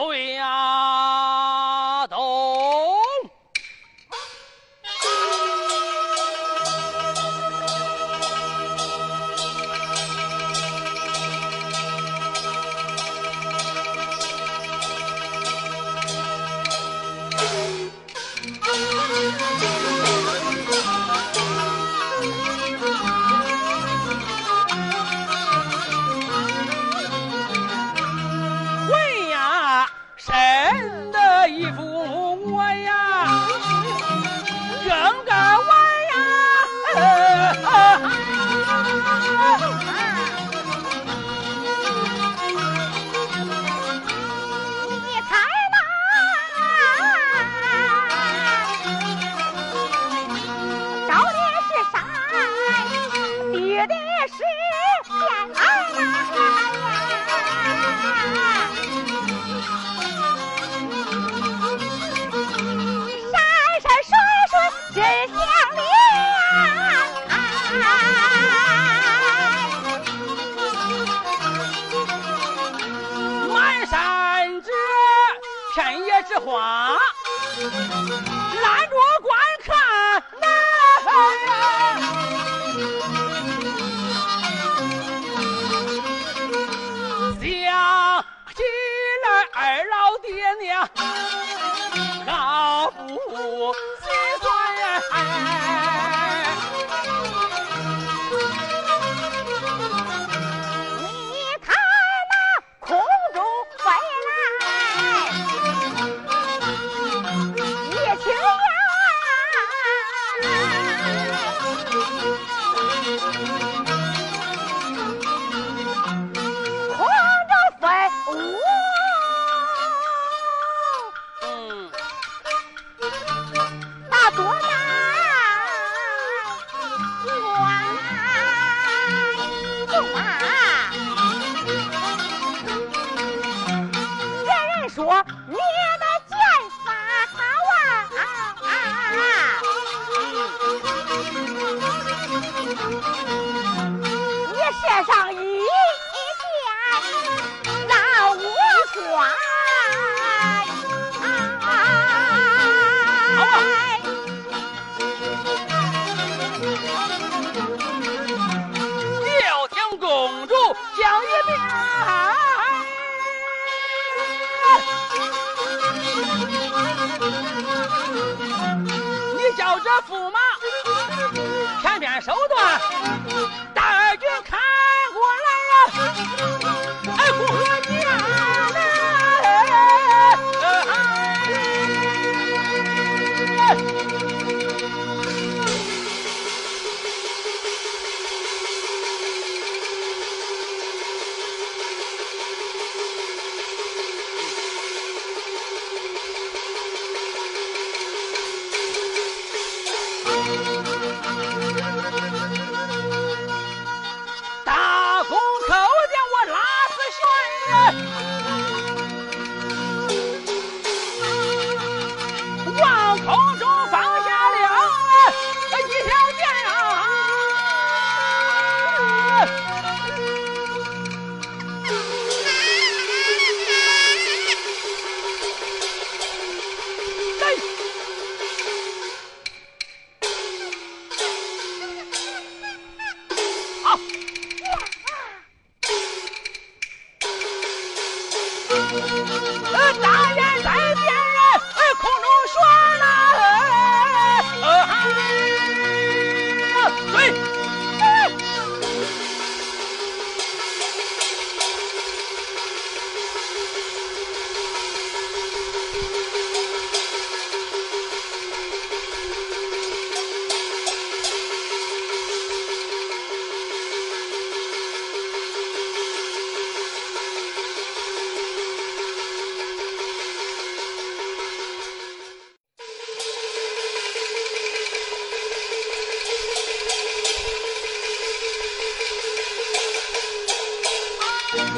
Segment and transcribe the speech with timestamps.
[0.00, 0.37] Oh yeah.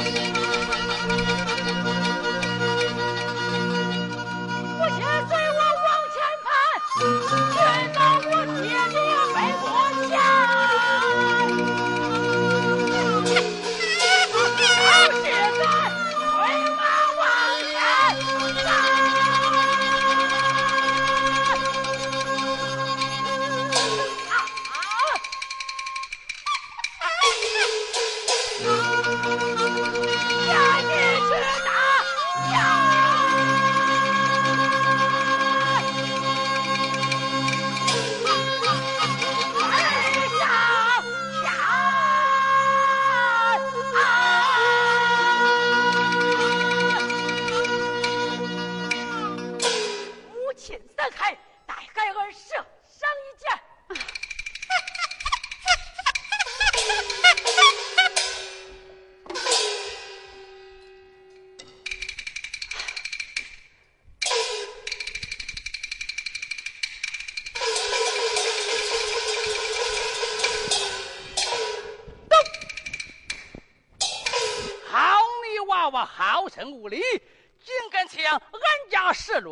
[0.00, 0.37] 无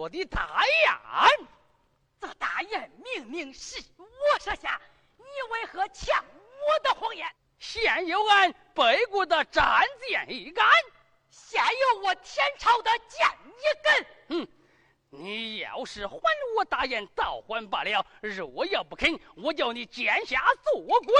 [0.09, 1.47] 家失落的大雁！
[2.21, 4.81] 这大雁明明是我设下，
[5.17, 7.27] 你为何抢我的鸿雁？
[7.59, 10.67] 现有俺背国的战舰一杆，
[11.31, 14.07] 现有我天朝的剑一根。
[14.29, 14.49] 哼！
[15.11, 16.19] 你要是还
[16.57, 21.15] 我大雁，倒还罢了；若要不肯，我叫你剑下做鬼。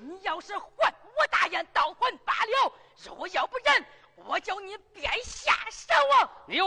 [0.00, 0.64] 你要是还
[1.16, 3.86] 我大雁，倒还罢了；若要不仁。
[4.26, 6.30] 我叫你别下手啊！
[6.46, 6.60] 你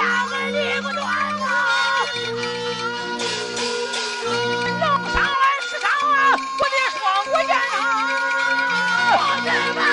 [0.00, 2.06] 家门离不断啊
[5.78, 5.90] 上
[6.58, 7.52] 我的双母娘
[9.76, 9.89] 啊。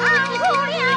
[0.00, 0.06] 熬
[0.38, 0.91] 不了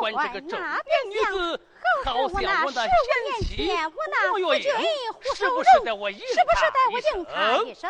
[0.00, 0.28] 歪！
[0.28, 0.60] 这个正
[1.08, 1.60] 女子，
[2.04, 2.90] 好像我那贤
[3.42, 3.70] 妻
[4.32, 4.64] 我月英，
[5.34, 6.20] 是不是得我应
[7.24, 7.88] 他一声？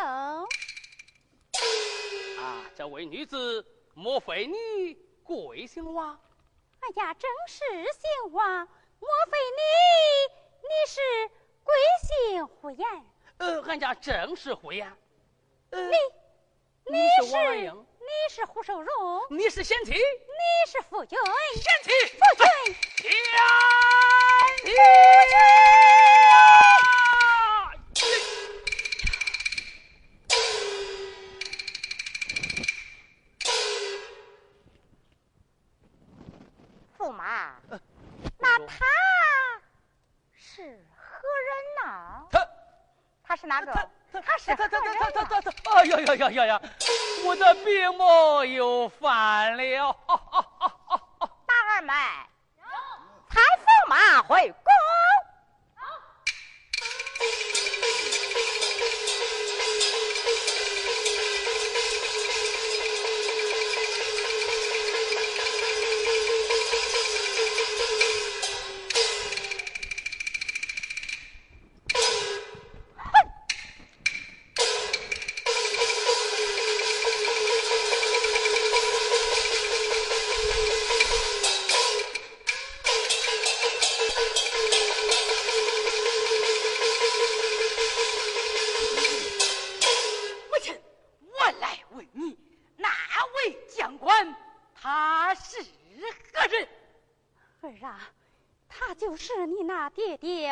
[2.39, 6.19] 啊，这位女子，莫非你贵姓王？
[6.81, 7.63] 哎呀正是
[7.93, 8.67] 姓王，
[8.99, 9.61] 莫非你
[10.63, 10.99] 你是
[11.63, 12.87] 贵姓胡言？
[13.37, 14.91] 呃，俺家正是胡言。
[15.71, 15.79] 你
[16.89, 17.85] 你是王英？
[18.03, 21.15] 你是胡守荣，你是贤妻，你是夫君，
[21.53, 22.47] 贤妻，夫君，
[22.97, 24.67] 贤妻。
[36.97, 37.55] 驸马，
[38.39, 38.75] 那他
[40.33, 40.61] 是
[40.95, 41.49] 何人
[41.83, 42.27] 呢？
[42.31, 42.47] 他，
[43.23, 43.71] 他是哪个？
[44.19, 45.71] 他是他他他他他他他！
[45.77, 46.61] 哎呀呀呀呀呀！
[47.25, 49.95] 我的病魔又犯了。
[51.45, 51.93] 大二妹，
[53.29, 54.53] 才驸马回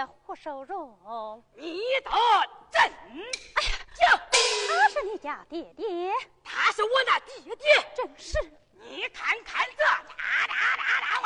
[0.05, 1.43] 胡守荣。
[1.55, 2.11] 你的
[2.71, 2.81] 真？
[3.55, 4.19] 哎呀，讲，
[4.67, 6.13] 他是你家爹爹，
[6.43, 8.37] 他是我那爹爹，正是。
[8.73, 9.97] 你看看这，哒
[10.47, 11.25] 哒哒哒哇！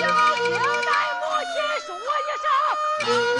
[0.00, 0.04] 要
[0.36, 0.44] 听
[0.82, 0.90] 咱
[1.20, 1.54] 母亲
[1.86, 3.37] 说一声。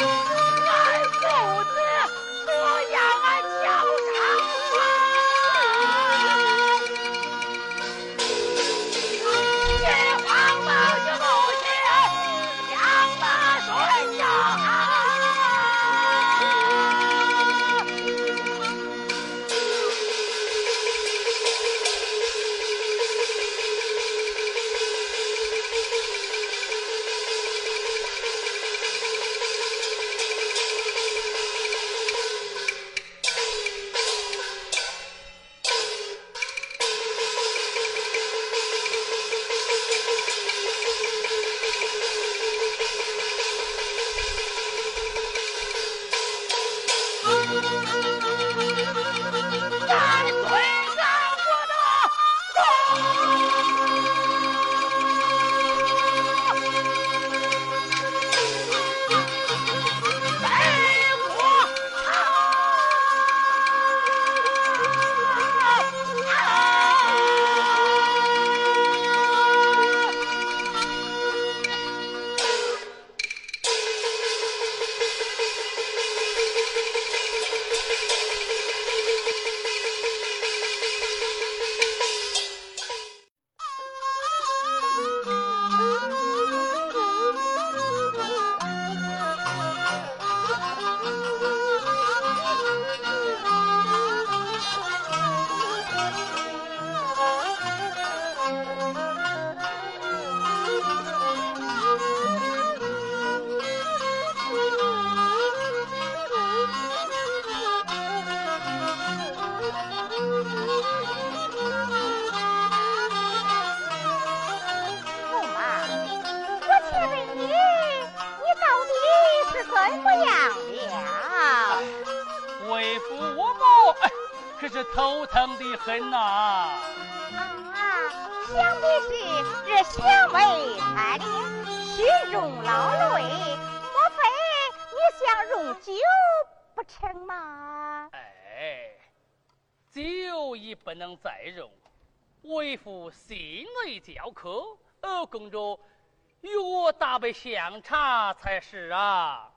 [147.33, 149.50] 相差才是啊！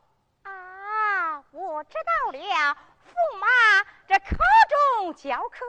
[0.44, 3.48] 啊，我知道了，驸马
[4.08, 4.36] 这口
[5.00, 5.66] 中教课，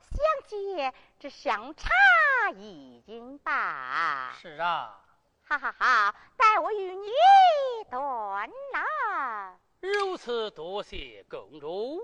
[0.00, 1.90] 相见这相差
[2.56, 4.32] 已经大。
[4.40, 5.00] 是啊，
[5.44, 6.14] 哈哈哈！
[6.36, 7.08] 待我与你
[7.90, 9.58] 断了。
[9.80, 12.00] 如此，多谢公主。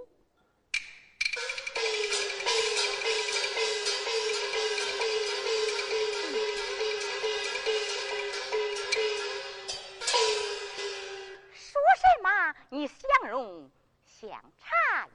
[12.68, 13.70] 你相容
[14.04, 15.08] 相差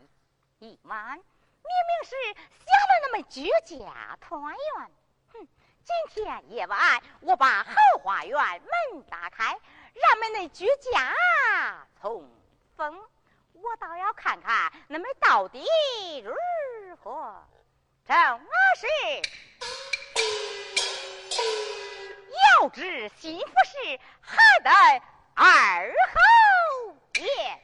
[0.59, 4.91] 一晚，明明是想的那么居家团圆。
[5.33, 5.47] 哼，
[5.83, 9.59] 今天夜晚我把后花园门打开，
[9.93, 12.29] 让们那居家通
[12.77, 13.03] 风，
[13.53, 15.65] 我倒要看看那们到底
[16.23, 16.33] 如
[17.03, 17.43] 何。
[18.05, 18.17] 正
[18.77, 18.87] 是，
[22.61, 24.71] 要知幸福事，还得
[25.35, 26.60] 二后。
[27.21, 27.60] Yeah.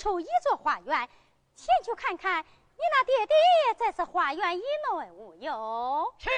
[0.00, 1.08] 出一座花园，
[1.54, 3.36] 前去看看你那爹爹
[3.76, 6.14] 在此花园以内无有？
[6.18, 6.30] 是。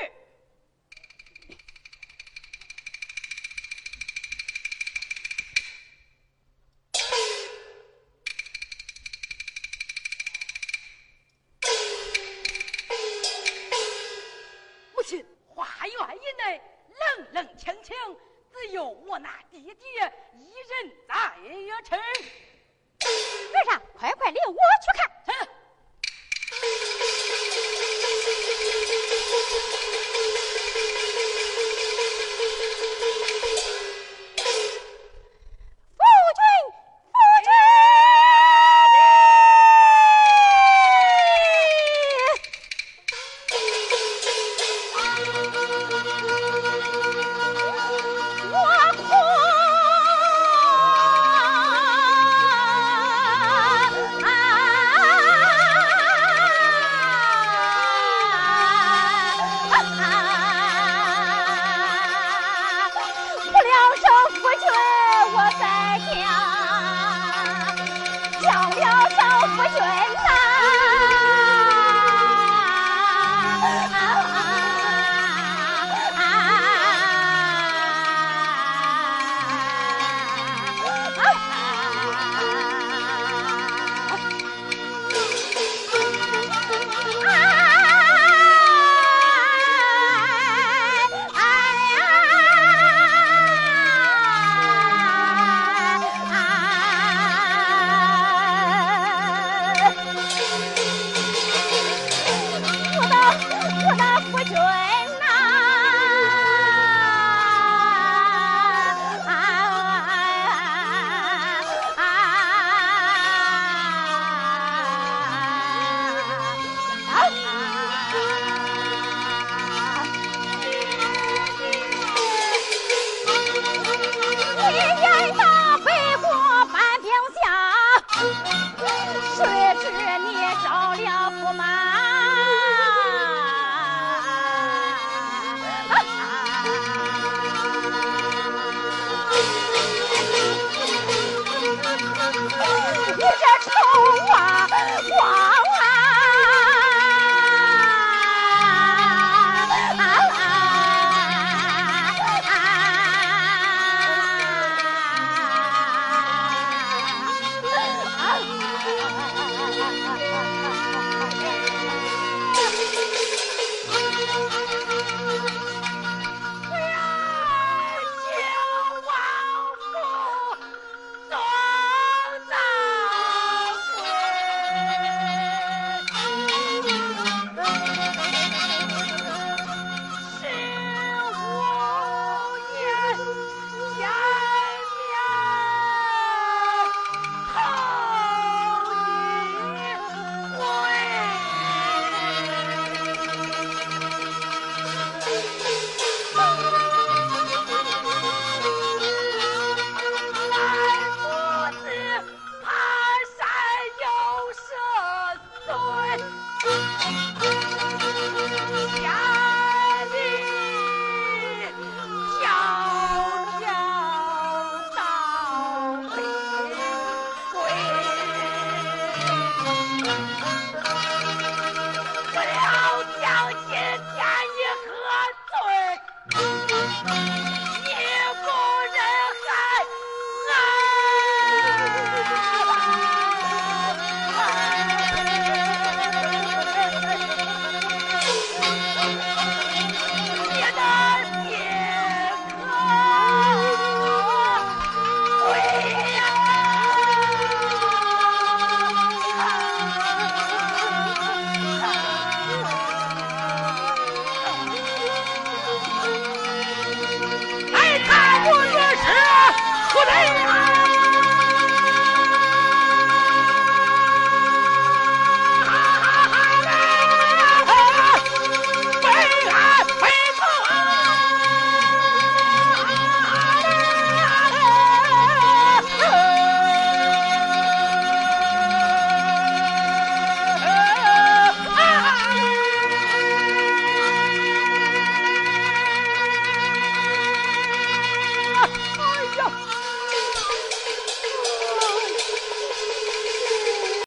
[14.92, 17.96] 母亲，花园以内冷冷清清，
[18.52, 21.14] 只有我那爹爹一人在
[21.84, 21.96] 吃。
[23.58, 25.10] 儿啊，快快领我去看。